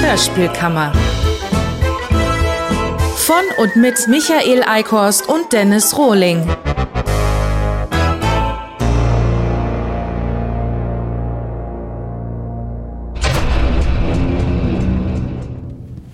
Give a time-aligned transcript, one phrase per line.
[0.00, 0.92] Hörspielkammer.
[3.16, 6.46] Von und mit Michael Eickhorst und Dennis Rohling.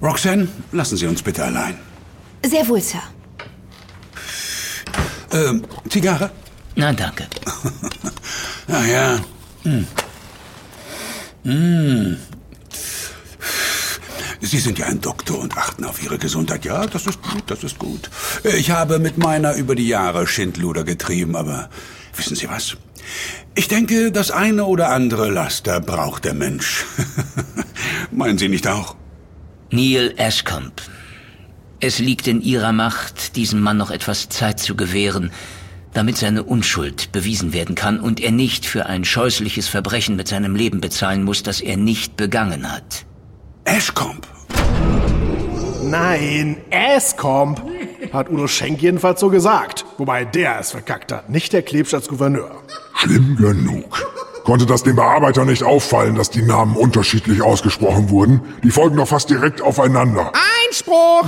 [0.00, 1.91] Roxanne, lassen Sie uns bitte allein.
[2.44, 3.02] Sehr wohl, Sir.
[5.32, 6.30] Ähm, Zigarre?
[6.76, 7.26] Na, danke.
[8.68, 9.20] Ah ja.
[9.64, 9.86] Hm.
[11.42, 12.16] Hm.
[14.40, 16.64] Sie sind ja ein Doktor und achten auf Ihre Gesundheit.
[16.64, 18.08] Ja, das ist gut, das ist gut.
[18.44, 21.68] Ich habe mit meiner über die Jahre Schindluder getrieben, aber
[22.16, 22.76] wissen Sie was?
[23.54, 26.84] Ich denke, das eine oder andere Laster braucht der Mensch.
[28.10, 28.96] Meinen Sie nicht auch?
[29.70, 30.82] Neil Ashcombe.
[31.84, 35.32] Es liegt in Ihrer Macht, diesem Mann noch etwas Zeit zu gewähren,
[35.92, 40.54] damit seine Unschuld bewiesen werden kann und er nicht für ein scheußliches Verbrechen mit seinem
[40.54, 43.04] Leben bezahlen muss, das er nicht begangen hat.
[43.64, 44.28] Ashcombe?
[45.82, 47.60] Nein, Asscomp,
[48.12, 49.84] hat Udo Schenk jedenfalls so gesagt.
[49.98, 52.62] Wobei der es verkackt hat, nicht der Klebsch als Gouverneur.
[52.94, 54.06] Schlimm genug.
[54.44, 58.40] Konnte das dem Bearbeiter nicht auffallen, dass die Namen unterschiedlich ausgesprochen wurden?
[58.62, 60.32] Die folgen doch fast direkt aufeinander.
[60.72, 61.26] Einspruch!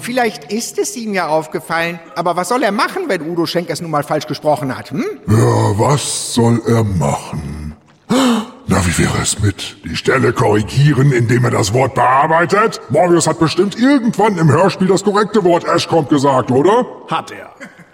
[0.00, 3.80] Vielleicht ist es ihm ja aufgefallen, aber was soll er machen, wenn Udo Schenk es
[3.80, 5.04] nun mal falsch gesprochen hat, hm?
[5.28, 7.76] Ja, was soll er machen?
[8.08, 9.76] Na, wie wäre es mit?
[9.84, 12.80] Die Stelle korrigieren, indem er das Wort bearbeitet?
[12.88, 16.84] Morbius hat bestimmt irgendwann im Hörspiel das korrekte Wort Ashcombe gesagt, oder?
[17.08, 17.50] Hat er.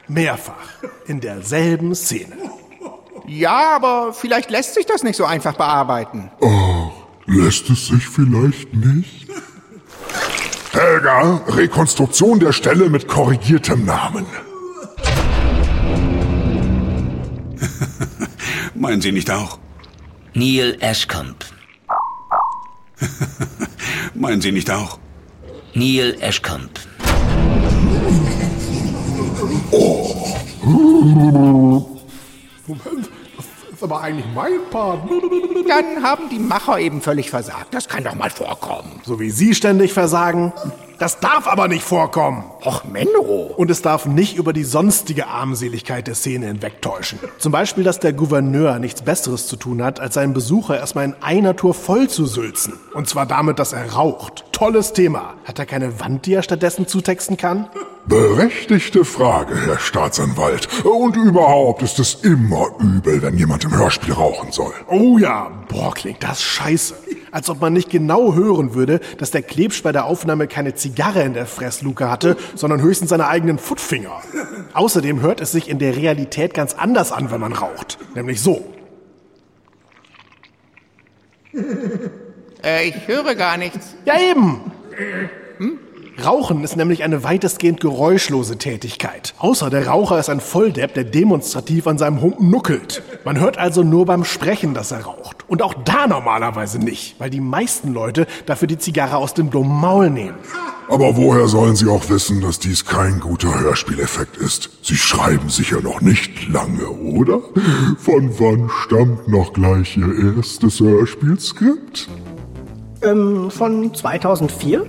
[0.08, 0.54] Mehrfach.
[1.06, 2.36] In derselben Szene.
[3.26, 6.30] Ja, aber vielleicht lässt sich das nicht so einfach bearbeiten.
[6.40, 6.90] Oh,
[7.26, 9.25] lässt es sich vielleicht nicht?
[10.76, 14.26] Helga, Rekonstruktion der Stelle mit korrigiertem Namen.
[18.74, 19.58] Meinen Sie nicht auch?
[20.34, 21.46] Neil Ashcombe.
[24.14, 24.98] Meinen Sie nicht auch?
[25.72, 26.14] Neil
[32.68, 33.05] das ist
[33.86, 35.00] aber eigentlich mein Part.
[35.68, 37.72] Dann haben die Macher eben völlig versagt.
[37.72, 39.00] Das kann doch mal vorkommen.
[39.04, 40.52] So wie Sie ständig versagen.
[40.98, 42.44] Das darf aber nicht vorkommen.
[42.64, 43.52] Och, Menno.
[43.56, 47.18] Und es darf nicht über die sonstige Armseligkeit der Szene hinwegtäuschen.
[47.38, 51.14] Zum Beispiel, dass der Gouverneur nichts Besseres zu tun hat, als seinen Besucher erstmal in
[51.20, 52.72] einer Tour voll zu sülzen.
[52.94, 54.44] Und zwar damit, dass er raucht.
[54.56, 55.34] Tolles Thema.
[55.44, 57.68] Hat er keine Wand, die er stattdessen zutexten kann?
[58.06, 60.82] Berechtigte Frage, Herr Staatsanwalt.
[60.82, 64.72] Und überhaupt ist es immer übel, wenn jemand im Hörspiel rauchen soll.
[64.88, 66.94] Oh ja, boah, klingt das scheiße.
[67.32, 71.22] Als ob man nicht genau hören würde, dass der Klebsch bei der Aufnahme keine Zigarre
[71.22, 74.22] in der Fressluke hatte, sondern höchstens seine eigenen Footfinger.
[74.72, 77.98] Außerdem hört es sich in der Realität ganz anders an, wenn man raucht.
[78.14, 78.64] Nämlich so.
[82.66, 83.94] Äh, ich höre gar nichts.
[84.04, 84.60] Ja eben.
[86.24, 89.34] Rauchen ist nämlich eine weitestgehend geräuschlose Tätigkeit.
[89.38, 93.02] Außer der Raucher ist ein Volldepp, der demonstrativ an seinem Humpen nuckelt.
[93.24, 95.48] Man hört also nur beim Sprechen, dass er raucht.
[95.48, 99.78] Und auch da normalerweise nicht, weil die meisten Leute dafür die Zigarre aus dem dummen
[99.78, 100.36] Maul nehmen.
[100.88, 104.70] Aber woher sollen Sie auch wissen, dass dies kein guter Hörspieleffekt ist?
[104.82, 107.42] Sie schreiben sicher noch nicht lange, oder?
[107.98, 112.08] Von wann stammt noch gleich Ihr erstes Hörspielskript?
[113.06, 114.84] Ähm, von 2004?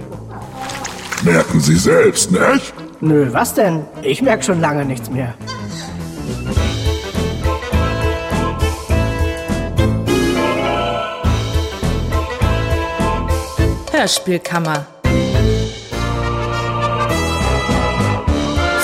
[1.24, 2.74] Merken Sie selbst, nicht?
[3.00, 3.86] Nö, was denn?
[4.02, 5.36] Ich merk schon lange nichts mehr.
[13.92, 14.88] Hörspielkammer.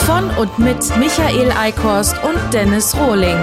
[0.05, 3.37] Von und mit Michael Eickhorst und Dennis Rohling.